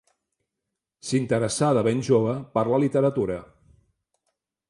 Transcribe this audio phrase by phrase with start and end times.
[1.09, 3.39] S'interessà de ben jove per la literatura.